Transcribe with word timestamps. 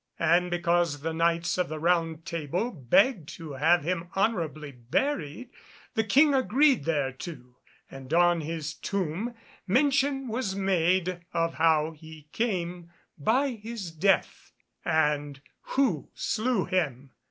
And 0.17 0.49
because 0.49 1.01
the 1.01 1.13
Knights 1.13 1.59
of 1.59 1.69
the 1.69 1.77
Round 1.79 2.25
Table 2.25 2.71
begged 2.71 3.29
to 3.35 3.53
have 3.53 3.83
him 3.83 4.09
honourably 4.17 4.71
buried, 4.71 5.51
the 5.93 6.03
King 6.03 6.33
agreed 6.33 6.85
thereto, 6.85 7.59
and 7.91 8.11
on 8.11 8.41
his 8.41 8.73
tomb 8.73 9.35
mention 9.67 10.27
was 10.27 10.55
made 10.55 11.23
of 11.33 11.53
how 11.53 11.91
he 11.91 12.27
came 12.31 12.89
by 13.15 13.49
his 13.51 13.91
death, 13.91 14.51
and 14.83 15.39
who 15.75 16.09
slew 16.15 16.65
him. 16.65 17.11